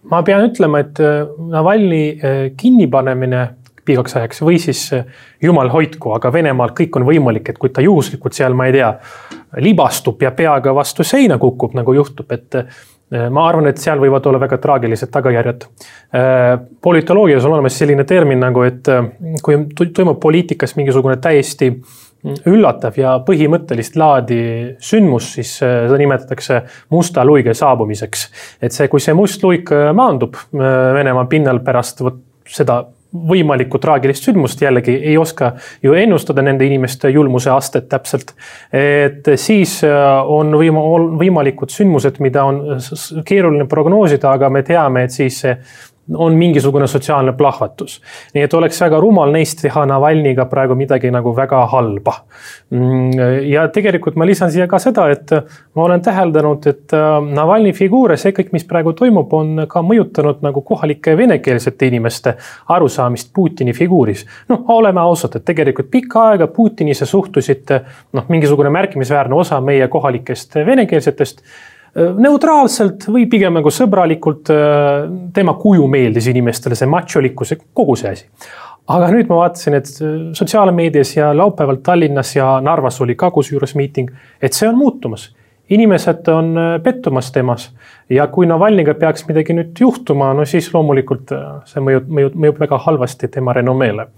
ma 0.02 0.22
pean 0.26 0.46
ütlema, 0.48 0.84
et 0.86 1.02
äh, 1.04 1.24
Navalnõi 1.52 2.54
kinnipanemine 2.58 3.48
pikaks 3.84 4.16
ajaks 4.16 4.42
või 4.44 4.58
siis 4.62 4.86
jumal 5.42 5.70
hoidku, 5.72 6.12
aga 6.16 6.32
Venemaal 6.32 6.74
kõik 6.78 6.96
on 6.98 7.06
võimalik, 7.06 7.50
et 7.50 7.58
kui 7.58 7.72
ta 7.74 7.82
juhuslikult 7.84 8.36
seal, 8.36 8.54
ma 8.54 8.68
ei 8.68 8.76
tea 8.76 8.92
libastub 9.60 10.22
ja 10.22 10.32
peaga 10.36 10.74
vastu 10.74 11.04
seina 11.04 11.38
kukub, 11.38 11.74
nagu 11.76 11.94
juhtub, 11.96 12.30
et 12.32 12.56
eh, 12.60 13.26
ma 13.30 13.46
arvan, 13.48 13.68
et 13.68 13.80
seal 13.80 14.00
võivad 14.00 14.26
olla 14.28 14.40
väga 14.40 14.58
traagilised 14.62 15.10
tagajärjed. 15.12 15.66
Eh, 16.14 16.54
politoloogias 16.82 17.44
on 17.48 17.58
olemas 17.58 17.76
selline 17.78 18.06
termin 18.08 18.40
nagu, 18.40 18.64
et 18.68 18.88
eh, 18.88 19.12
kui 19.42 19.66
toimub 19.94 20.20
poliitikas 20.22 20.76
mingisugune 20.78 21.18
täiesti 21.22 21.74
üllatav 22.22 22.94
ja 23.00 23.16
põhimõttelist 23.26 23.96
laadi 23.98 24.42
sündmus, 24.78 25.32
siis 25.34 25.56
seda 25.58 25.96
nimetatakse 25.98 26.60
musta 26.94 27.24
luige 27.26 27.50
saabumiseks. 27.58 28.28
et 28.62 28.70
see, 28.70 28.86
kui 28.88 29.02
see 29.02 29.14
must 29.18 29.42
luik 29.42 29.72
maandub 29.74 30.38
Venemaa 30.54 31.26
pinnal 31.26 31.58
pärast 31.66 32.04
vot 32.06 32.20
seda 32.46 32.84
võimalikku 33.12 33.78
traagilist 33.78 34.24
sündmust 34.24 34.62
jällegi 34.62 34.94
ei 34.96 35.16
oska 35.20 35.52
ju 35.82 35.94
ennustada 35.98 36.42
nende 36.42 36.66
inimeste 36.66 37.10
julmuse 37.12 37.50
astet 37.52 37.88
täpselt. 37.88 38.34
et 38.72 39.28
siis 39.36 39.80
äh, 39.84 39.92
on 40.24 40.54
võima-, 40.56 40.84
võimalikud 41.20 41.72
sündmused, 41.72 42.20
mida 42.24 42.44
on 42.44 42.62
keeruline 43.28 43.68
prognoosida, 43.68 44.32
aga 44.32 44.50
me 44.50 44.62
teame, 44.66 45.04
et 45.04 45.12
siis 45.12 45.40
see 45.44 45.56
on 46.16 46.34
mingisugune 46.34 46.86
sotsiaalne 46.86 47.32
plahvatus. 47.32 48.00
nii 48.34 48.44
et 48.44 48.54
oleks 48.54 48.80
väga 48.80 49.00
rumal 49.00 49.32
neist 49.32 49.62
teha 49.62 49.84
Navalniga 49.86 50.44
praegu 50.50 50.74
midagi 50.74 51.10
nagu 51.10 51.34
väga 51.36 51.66
halba. 51.66 52.14
Mm, 52.70 53.10
ja 53.48 53.66
tegelikult 53.68 54.16
ma 54.16 54.26
lisan 54.26 54.52
siia 54.52 54.66
ka 54.68 54.78
seda, 54.82 55.08
et 55.10 55.30
ma 55.74 55.84
olen 55.84 56.02
täheldanud, 56.02 56.66
et 56.66 56.94
äh, 56.96 57.08
Navalni 57.34 57.72
figuur 57.76 58.14
ja 58.14 58.18
see 58.20 58.34
kõik, 58.36 58.52
mis 58.52 58.64
praegu 58.68 58.92
toimub, 58.98 59.32
on 59.32 59.66
ka 59.68 59.82
mõjutanud 59.86 60.42
nagu 60.44 60.62
kohalike 60.66 61.16
venekeelsete 61.16 61.90
inimeste 61.92 62.36
arusaamist 62.68 63.32
Putini 63.34 63.72
figuuris. 63.72 64.26
noh, 64.48 64.64
oleme 64.68 65.00
ausad, 65.00 65.36
et 65.36 65.44
tegelikult 65.44 65.90
pikka 65.90 66.28
aega 66.30 66.46
Putinisse 66.46 67.06
suhtusid 67.06 67.70
noh, 68.12 68.24
mingisugune 68.28 68.70
märkimisväärne 68.70 69.34
osa 69.34 69.60
meie 69.60 69.88
kohalikest 69.88 70.54
venekeelsetest 70.66 71.42
neutraalselt 71.94 73.04
või 73.12 73.26
pigem 73.30 73.58
nagu 73.58 73.70
sõbralikult. 73.70 74.48
tema 75.34 75.54
kuju 75.54 75.86
meeldis 75.88 76.26
inimestele, 76.32 76.74
see 76.74 76.88
macholikkus, 76.88 77.54
kogu 77.74 77.96
see 77.96 78.12
asi. 78.12 78.26
aga 78.88 79.10
nüüd 79.12 79.28
ma 79.28 79.42
vaatasin, 79.42 79.74
et 79.74 79.86
sotsiaalmeedias 80.36 81.16
ja 81.16 81.30
laupäeval 81.36 81.78
Tallinnas 81.84 82.36
ja 82.36 82.60
Narvas 82.60 83.00
oli 83.00 83.14
ka 83.14 83.30
kusjuures 83.30 83.74
miiting, 83.74 84.10
et 84.40 84.52
see 84.52 84.68
on 84.68 84.78
muutumas 84.78 85.30
inimesed 85.72 86.28
on 86.28 86.56
pettumas 86.82 87.32
temas 87.32 87.70
ja 88.10 88.26
kui 88.26 88.46
Navalniga 88.46 88.94
peaks 88.94 89.24
midagi 89.28 89.54
nüüd 89.56 89.78
juhtuma, 89.80 90.32
no 90.34 90.44
siis 90.44 90.68
loomulikult 90.74 91.32
see 91.70 91.84
mõjub, 91.84 92.08
mõjub, 92.08 92.38
mõjub 92.44 92.60
väga 92.64 92.80
halvasti 92.86 93.30
tema 93.32 93.54
renomeele 93.56 94.08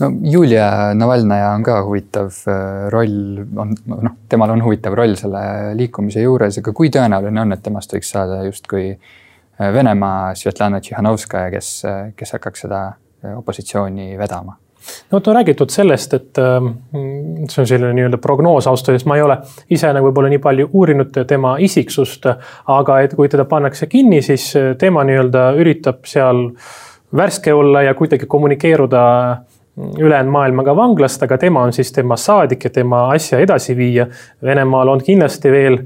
no 0.00 0.10
Julia 0.30 0.68
Navalnõja 0.96 1.52
on 1.54 1.64
ka 1.66 1.78
huvitav 1.86 2.32
äh, 2.50 2.88
roll, 2.92 3.44
on 3.60 3.74
noh, 3.74 4.16
temal 4.30 4.54
on 4.54 4.64
huvitav 4.64 4.96
roll 4.98 5.16
selle 5.18 5.74
liikumise 5.78 6.24
juures, 6.24 6.58
aga 6.60 6.74
kui 6.76 6.90
tõenäoline 6.94 7.44
on, 7.44 7.54
et 7.54 7.62
temast 7.64 7.94
võiks 7.94 8.10
saada 8.14 8.42
justkui 8.46 8.90
äh, 8.90 9.70
Venemaa 9.74 10.34
Svetlana 10.38 10.82
Tšihhanovskaja, 10.82 11.52
kes, 11.54 11.70
äh, 11.88 12.04
kes 12.18 12.36
hakkaks 12.38 12.66
seda 12.66 12.84
opositsiooni 13.38 14.18
vedama? 14.20 14.58
no 15.08 15.16
vot 15.16 15.28
on 15.30 15.38
räägitud 15.38 15.72
sellest, 15.72 16.12
et 16.12 16.36
see 16.36 17.60
on 17.62 17.68
selline 17.70 17.94
nii-öelda 17.96 18.18
prognoos 18.20 18.66
ausalt 18.68 18.90
öeldes, 18.92 19.06
ma 19.08 19.16
ei 19.16 19.22
ole 19.24 19.38
ise 19.72 19.88
nagu 19.96 20.10
võib-olla 20.10 20.28
nii 20.28 20.42
palju 20.44 20.66
uurinud 20.76 21.22
tema 21.30 21.54
isiksust, 21.64 22.28
aga 22.68 22.98
et 23.06 23.14
kui 23.16 23.30
teda 23.32 23.46
pannakse 23.48 23.88
kinni, 23.88 24.20
siis 24.26 24.50
tema 24.76 25.06
nii-öelda 25.08 25.46
üritab 25.56 26.04
seal 26.04 26.50
värske 27.16 27.54
olla 27.56 27.86
ja 27.86 27.94
kuidagi 27.96 28.28
kommunikeeruda 28.28 29.06
ülejäänud 29.76 30.30
maailmaga 30.30 30.76
vanglast, 30.76 31.22
aga 31.22 31.38
tema 31.38 31.62
on 31.66 31.72
siis 31.72 31.92
tema 31.92 32.16
saadik 32.16 32.64
ja 32.64 32.70
tema 32.70 33.08
asja 33.14 33.40
edasi 33.42 33.76
viia. 33.76 34.06
Venemaal 34.42 34.88
on 34.88 35.02
kindlasti 35.02 35.50
veel 35.52 35.80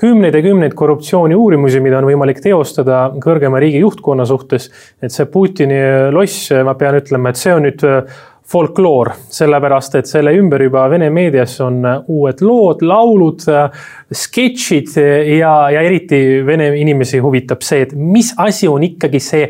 kümneid 0.00 0.34
ja 0.34 0.42
kümneid 0.42 0.74
korruptsiooni 0.74 1.36
uurimusi, 1.36 1.80
mida 1.84 1.98
on 2.00 2.08
võimalik 2.08 2.40
teostada 2.42 3.10
kõrgema 3.20 3.60
riigi 3.60 3.82
juhtkonna 3.82 4.24
suhtes. 4.26 4.70
et 5.02 5.12
see 5.12 5.26
Putini 5.26 5.80
loss, 6.12 6.50
ma 6.64 6.74
pean 6.74 6.96
ütlema, 6.96 7.30
et 7.30 7.36
see 7.36 7.54
on 7.54 7.66
nüüd 7.68 7.84
äh, 7.84 8.20
folkloor, 8.50 9.12
sellepärast 9.30 9.94
et 10.00 10.08
selle 10.10 10.32
ümber 10.34 10.62
juba 10.62 10.88
Vene 10.90 11.10
meedias 11.10 11.58
on 11.60 11.84
äh, 11.84 12.00
uued 12.08 12.40
lood, 12.40 12.82
laulud, 12.82 13.44
äh, 13.48 13.68
sketšid 14.12 14.96
ja, 15.36 15.52
ja 15.70 15.84
eriti 15.84 16.40
Vene 16.46 16.72
inimesi 16.80 17.20
huvitab 17.20 17.62
see, 17.62 17.84
et 17.86 17.94
mis 17.94 18.32
asi 18.38 18.68
on 18.68 18.88
ikkagi 18.88 19.20
see 19.20 19.46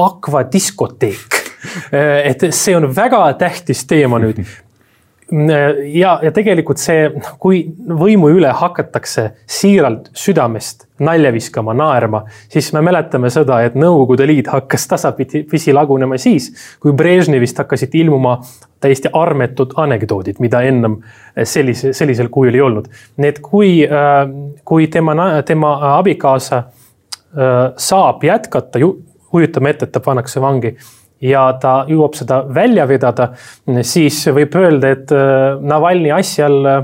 akvadiskoteek 0.00 1.39
et 2.30 2.48
see 2.50 2.76
on 2.76 2.88
väga 2.96 3.22
tähtis 3.40 3.86
teema 3.86 4.20
nüüd 4.22 4.42
ja, 5.92 6.18
ja 6.22 6.30
tegelikult 6.34 6.80
see, 6.82 7.06
kui 7.42 7.62
võimu 7.76 8.30
üle 8.34 8.50
hakatakse 8.56 9.30
siiralt 9.50 10.10
südamest 10.16 10.86
nalja 11.06 11.30
viskama, 11.32 11.74
naerma, 11.76 12.24
siis 12.50 12.72
me 12.74 12.82
mäletame 12.84 13.30
seda, 13.32 13.60
et 13.64 13.76
Nõukogude 13.78 14.26
Liit 14.28 14.50
hakkas 14.50 14.86
tasapisi 14.90 15.74
lagunema 15.74 16.18
siis, 16.20 16.50
kui 16.82 16.92
Brežnevist 16.96 17.58
hakkasid 17.62 17.94
ilmuma 18.02 18.38
täiesti 18.80 19.12
armetud 19.12 19.76
anekdoodid, 19.80 20.40
mida 20.42 20.62
ennem 20.66 20.98
sellise, 21.44 21.94
sellisel 21.96 22.30
kujul 22.32 22.58
ei 22.58 22.64
olnud. 22.64 22.88
nii 23.16 23.28
et 23.28 23.40
kui, 23.44 23.72
äh, 23.84 24.24
kui 24.64 24.88
tema, 24.88 25.14
tema 25.46 25.76
abikaasa 25.96 26.56
äh, 26.58 27.60
saab 27.76 28.24
jätkata, 28.24 28.82
kujutame 29.30 29.70
ette, 29.70 29.86
et 29.86 29.92
ta 29.92 30.00
pannakse 30.02 30.40
vangi 30.42 30.74
ja 31.20 31.46
ta 31.60 31.84
jõuab 31.88 32.16
seda 32.18 32.42
välja 32.54 32.86
vedada, 32.88 33.30
siis 33.82 34.22
võib 34.32 34.56
öelda, 34.60 34.92
et 34.96 35.14
äh, 35.14 35.60
Navalnõi 35.60 36.12
asjal 36.16 36.60
äh, 36.66 36.82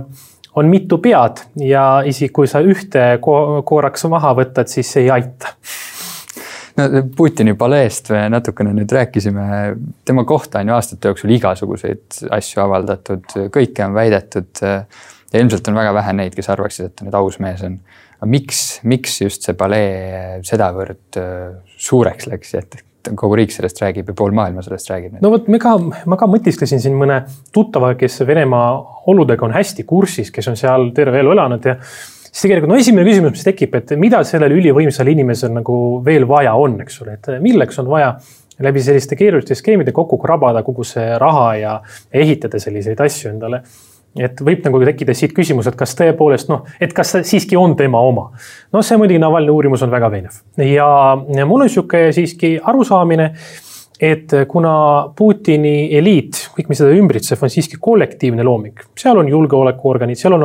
on 0.57 0.71
mitu 0.73 0.99
pead 1.03 1.43
ja 1.61 2.03
isegi 2.07 2.33
kui 2.35 2.49
sa 2.51 2.63
ühte 2.65 3.17
korraks 3.21 4.07
maha 4.13 4.33
võtad, 4.39 4.71
siis 4.73 4.95
ei 5.01 5.11
aita 5.13 5.53
no 6.77 7.03
Putini 7.17 7.55
paleest 7.59 8.11
me 8.13 8.27
natukene 8.33 8.73
nüüd 8.77 8.93
rääkisime, 8.93 9.45
tema 10.05 10.25
kohta 10.29 10.61
on 10.61 10.73
ju 10.73 10.77
aastate 10.77 11.13
jooksul 11.13 11.33
igasuguseid 11.37 12.23
asju 12.37 12.65
avaldatud, 12.65 13.37
kõike 13.55 13.85
on 13.87 13.97
väidetud. 13.97 14.51
ja 14.61 15.41
ilmselt 15.41 15.69
on 15.69 15.79
väga 15.81 15.95
vähe 15.95 16.13
neid, 16.17 16.35
kes 16.37 16.51
arvaksid, 16.53 16.91
et 16.91 16.97
ta 16.97 17.07
nüüd 17.07 17.17
aus 17.19 17.41
mees 17.43 17.63
on. 17.67 17.79
aga 18.21 18.29
miks, 18.33 18.81
miks 18.85 19.21
just 19.21 19.45
see 19.45 19.57
palee 19.57 20.41
sedavõrd 20.47 21.21
äh, 21.21 21.57
suureks 21.89 22.29
läks, 22.33 22.55
et 22.55 22.79
kogu 23.15 23.39
riik 23.39 23.55
sellest 23.55 23.81
räägib 23.83 24.11
ja 24.11 24.17
pool 24.17 24.35
maailma 24.37 24.65
sellest 24.65 24.91
räägib. 24.91 25.19
no 25.23 25.31
vot, 25.35 25.49
me 25.53 25.61
ka, 25.63 25.77
ma 26.07 26.19
ka 26.19 26.29
mõtisklesin 26.31 26.83
siin 26.83 26.97
mõne 26.99 27.23
tuttavaga, 27.55 27.99
kes 28.01 28.21
Venemaa 28.27 28.69
oludega 29.11 29.47
on 29.47 29.55
hästi 29.55 29.87
kursis, 29.89 30.33
kes 30.35 30.49
on 30.53 30.59
seal 30.59 30.91
terve 30.97 31.23
elu 31.23 31.35
elanud 31.37 31.69
ja 31.69 31.77
siis 31.83 32.43
tegelikult 32.45 32.73
no 32.73 32.81
esimene 32.81 33.07
küsimus, 33.09 33.37
mis 33.39 33.47
tekib, 33.47 33.77
et 33.79 33.95
mida 34.01 34.23
sellel 34.29 34.57
ülivõimsal 34.59 35.09
inimesel 35.13 35.55
nagu 35.55 35.79
veel 36.05 36.27
vaja 36.29 36.57
on, 36.59 36.81
eks 36.85 37.01
ole, 37.05 37.17
et 37.21 37.31
milleks 37.45 37.79
on 37.83 37.89
vaja 37.93 38.15
läbi 38.67 38.81
selliste 38.83 39.17
keeruliste 39.17 39.57
skeemide 39.57 39.93
kokku 39.93 40.19
krabada 40.21 40.63
kogu 40.65 40.85
see 40.85 41.19
raha 41.21 41.49
ja 41.61 41.75
ehitada 42.13 42.61
selliseid 42.61 43.01
asju 43.05 43.31
endale 43.35 43.63
et 44.19 44.41
võib 44.45 44.65
nagu 44.65 44.81
tekkida 44.85 45.15
siit 45.17 45.35
küsimus, 45.37 45.69
et 45.69 45.79
kas 45.79 45.95
tõepoolest 45.99 46.51
noh, 46.53 46.65
et 46.81 46.93
kas 46.97 47.15
see 47.17 47.29
siiski 47.35 47.59
on 47.61 47.77
tema 47.77 48.01
oma. 48.01 48.31
no 48.73 48.83
see 48.83 48.99
muidugi 49.01 49.23
Navalnõi 49.23 49.55
uurimus 49.55 49.85
on 49.87 49.93
väga 49.93 50.11
veinev 50.13 50.43
ja, 50.63 50.89
mul 51.45 51.67
on 51.67 51.73
sihuke 51.73 52.09
siiski 52.17 52.57
arusaamine, 52.63 53.31
et 54.01 54.33
kuna 54.49 54.73
Putini 55.17 55.89
eliit, 55.97 56.39
kõik, 56.57 56.69
mis 56.69 56.81
seda 56.83 56.93
ümbritseb, 56.93 57.41
on 57.43 57.53
siiski 57.53 57.79
kollektiivne 57.81 58.45
looming, 58.45 58.83
seal 58.99 59.21
on 59.21 59.31
julgeolekuorganid, 59.31 60.21
seal 60.21 60.37
on 60.37 60.45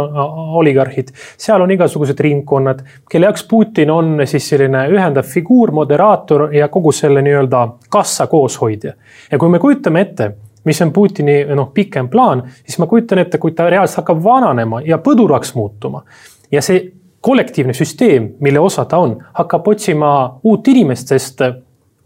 oligarhid, 0.61 1.11
seal 1.39 1.63
on 1.63 1.73
igasugused 1.75 2.19
ringkonnad, 2.23 2.85
kelle 3.11 3.27
jaoks 3.27 3.43
Putin 3.51 3.91
on 3.91 4.23
siis 4.29 4.47
selline 4.53 4.85
ühendav 4.93 5.27
figuur, 5.27 5.73
moderaator 5.75 6.47
ja 6.55 6.69
kogu 6.71 6.93
selle 6.95 7.23
nii-öelda 7.25 7.65
kassa 7.91 8.27
kooshoidja. 8.31 8.93
ja 9.31 9.41
kui 9.41 9.51
me 9.51 9.59
kujutame 9.59 10.07
ette 10.07 10.31
mis 10.63 10.81
on 10.81 10.91
Putini 10.93 11.43
noh, 11.55 11.71
pikem 11.73 12.09
plaan, 12.09 12.43
siis 12.63 12.77
ma 12.79 12.87
kujutan 12.87 13.21
ette, 13.23 13.37
kui 13.41 13.55
ta 13.57 13.69
reaalselt 13.69 14.03
hakkab 14.03 14.23
vananema 14.23 14.81
ja 14.85 14.99
põduraks 15.01 15.55
muutuma 15.55 16.03
ja 16.51 16.61
see 16.61 16.83
kollektiivne 17.21 17.73
süsteem, 17.73 18.31
mille 18.39 18.59
osa 18.59 18.85
ta 18.85 18.97
on, 18.97 19.17
hakkab 19.33 19.67
otsima 19.67 20.39
uut 20.43 20.67
inimest, 20.67 21.13
sest 21.13 21.43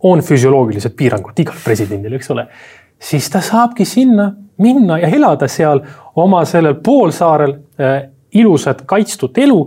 on 0.04 0.22
füsioloogilised 0.22 0.96
piirangud 0.98 1.40
igal 1.40 1.62
presidendil, 1.64 2.18
eks 2.18 2.32
ole. 2.32 2.48
siis 3.00 3.30
ta 3.30 3.42
saabki 3.42 3.86
sinna 3.86 4.32
minna 4.58 4.98
ja 5.00 5.08
elada 5.08 5.48
seal 5.48 5.82
oma 6.16 6.46
sellel 6.46 6.76
poolsaarel 6.84 7.56
äh, 7.80 8.10
ilusat 8.32 8.82
kaitstud 8.86 9.38
elu 9.38 9.60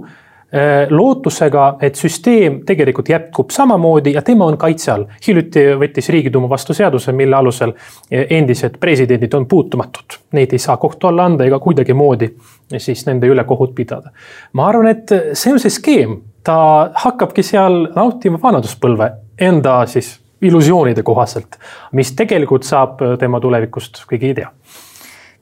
lootusega, 0.91 1.77
et 1.85 1.99
süsteem 2.01 2.63
tegelikult 2.67 3.09
jätkub 3.09 3.51
samamoodi 3.53 4.15
ja 4.15 4.23
tema 4.23 4.47
on 4.49 4.57
kaitse 4.59 4.93
all. 4.93 5.05
hiljuti 5.27 5.65
võttis 5.77 6.09
Riigiduuma 6.09 6.49
vastu 6.49 6.75
seaduse, 6.75 7.13
mille 7.13 7.37
alusel 7.37 7.75
äh, 7.75 8.25
endised 8.31 8.79
presidendid 8.81 9.35
on 9.35 9.47
puutumatud. 9.47 10.17
Neid 10.33 10.53
ei 10.53 10.59
saa 10.59 10.77
kohtu 10.77 11.07
alla 11.07 11.29
anda 11.29 11.45
ega 11.45 11.59
kuidagimoodi 11.59 12.31
siis 12.79 13.05
nende 13.07 13.29
üle 13.29 13.45
kohut 13.45 13.75
pidada. 13.75 14.11
ma 14.53 14.69
arvan, 14.69 14.89
et 14.89 15.13
see 15.33 15.53
on 15.53 15.61
see 15.61 15.71
skeem, 15.71 16.17
ta 16.45 16.91
hakkabki 16.95 17.43
seal 17.43 17.85
nautima 17.95 18.41
vanaduspõlve 18.43 19.13
enda 19.41 19.83
siis 19.87 20.17
illusioonide 20.43 21.03
kohaselt, 21.03 21.59
mis 21.93 22.13
tegelikult 22.17 22.63
saab 22.65 23.03
tema 23.19 23.41
tulevikust, 23.41 24.05
keegi 24.09 24.33
ei 24.33 24.35
tea 24.41 24.53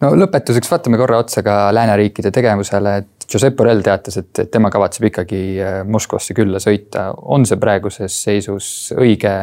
no 0.03 0.13
lõpetuseks 0.19 0.71
vaatame 0.71 0.99
korra 1.01 1.21
otsa 1.23 1.43
ka 1.47 1.57
lääneriikide 1.75 2.31
tegevusele, 2.35 2.97
et 2.97 3.15
Josep 3.33 3.56
Borrell 3.59 3.83
teatas, 3.83 4.16
et 4.21 4.40
tema 4.50 4.71
kavatseb 4.71 5.09
ikkagi 5.11 5.40
äh, 5.59 5.78
Moskvasse 5.88 6.35
külla 6.35 6.61
sõita. 6.62 7.09
on 7.16 7.47
see 7.47 7.59
praeguses 7.59 8.23
seisus 8.23 8.92
õige 8.97 9.37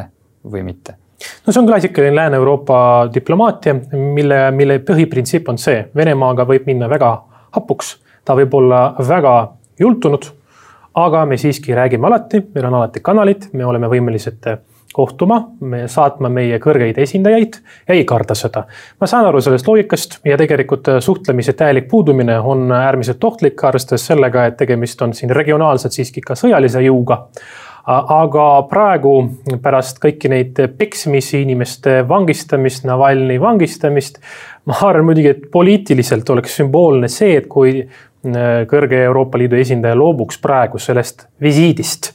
või 0.43 0.63
mitte? 0.63 0.97
no 1.45 1.53
see 1.53 1.61
on 1.61 1.67
klassikaline 1.67 2.15
Lääne-Euroopa 2.15 2.77
diplomaatia, 3.13 3.75
mille, 3.93 4.39
mille 4.51 4.79
põhiprintsiip 4.87 5.49
on 5.49 5.59
see, 5.61 5.85
Venemaaga 5.95 6.47
võib 6.47 6.67
minna 6.67 6.89
väga 6.91 7.11
hapuks, 7.55 7.97
ta 8.25 8.35
võib 8.35 8.53
olla 8.59 8.85
väga 9.07 9.35
jultunud, 9.79 10.29
aga 10.99 11.25
me 11.25 11.37
siiski 11.37 11.75
räägime 11.75 12.07
alati, 12.07 12.43
meil 12.53 12.69
on 12.69 12.79
alati 12.81 13.01
kanalid, 13.03 13.49
me 13.53 13.65
oleme 13.65 13.89
võimelised 13.91 14.47
kohtuma, 14.93 15.39
me 15.59 15.87
saatma 15.91 16.29
meie 16.29 16.59
kõrgeid 16.63 16.99
esindajaid 17.03 17.59
ja 17.87 17.97
ei 17.97 18.05
karda 18.09 18.35
seda. 18.37 18.65
ma 18.99 19.09
saan 19.09 19.27
aru 19.29 19.41
sellest 19.41 19.67
loogikast 19.67 20.19
ja 20.25 20.37
tegelikult 20.39 20.87
äh, 20.93 21.01
suhtlemise 21.03 21.53
täielik 21.57 21.89
puudumine 21.91 22.39
on 22.39 22.71
äärmiselt 22.71 23.23
ohtlik, 23.23 23.63
arvestades 23.63 24.07
sellega, 24.07 24.45
et 24.45 24.57
tegemist 24.57 25.01
on 25.01 25.13
siin 25.13 25.33
regionaalselt 25.35 25.93
siiski 25.93 26.21
ka 26.21 26.37
sõjalise 26.39 26.81
jõuga 26.85 27.23
aga 27.83 28.45
praegu 28.71 29.13
pärast 29.61 29.99
kõiki 30.03 30.31
neid 30.31 30.59
peksmisi, 30.77 31.41
inimeste 31.43 31.99
vangistamist, 32.07 32.85
Navalnõi 32.87 33.39
vangistamist, 33.41 34.21
ma 34.69 34.77
arvan 34.87 35.09
muidugi, 35.09 35.33
et 35.33 35.45
poliitiliselt 35.51 36.29
oleks 36.31 36.55
sümboolne 36.61 37.11
see, 37.11 37.35
et 37.41 37.49
kui 37.51 37.81
äh, 37.83 38.63
kõrge 38.69 39.03
Euroopa 39.03 39.41
Liidu 39.41 39.59
esindaja 39.59 39.99
loobuks 39.99 40.39
praegu 40.43 40.79
sellest 40.79 41.27
visiidist 41.43 42.13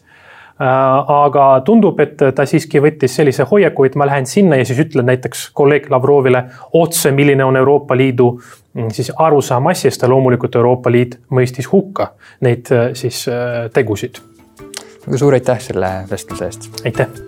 aga 0.59 1.61
tundub, 1.65 2.01
et 2.03 2.17
ta 2.35 2.47
siiski 2.47 2.81
võttis 2.83 3.15
sellise 3.15 3.47
hoiaku, 3.47 3.85
et 3.87 3.99
ma 3.99 4.09
lähen 4.09 4.27
sinna 4.27 4.59
ja 4.59 4.67
siis 4.67 4.81
ütlen 4.83 5.07
näiteks 5.07 5.51
kolleeg 5.55 5.87
Lavrovile 5.91 6.45
otse, 6.73 7.13
milline 7.15 7.45
on 7.45 7.57
Euroopa 7.57 7.97
Liidu 7.97 8.33
mm, 8.75 8.91
siis 8.95 9.13
arusaam 9.15 9.71
asjast 9.71 10.03
ja 10.03 10.11
loomulikult 10.11 10.59
Euroopa 10.59 10.91
Liit 10.91 11.19
mõistis 11.31 11.71
hukka 11.73 12.13
neid 12.41 12.75
äh, 12.75 12.91
siis 12.99 13.27
äh, 13.29 13.71
tegusid. 13.73 14.23
suur 15.17 15.35
aitäh 15.35 15.61
selle 15.61 15.95
vestluse 16.11 16.51
eest. 16.51 16.71
aitäh 16.85 17.28